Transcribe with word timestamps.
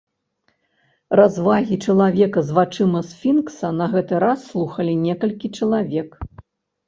Развагі 1.19 1.75
чалавека 1.87 2.43
з 2.47 2.55
вачыма 2.59 3.01
сфінкса 3.09 3.71
на 3.81 3.85
гэты 3.93 4.13
раз 4.25 4.39
слухалі 4.51 4.93
некалькі 5.05 5.47
чалавек. 5.61 6.09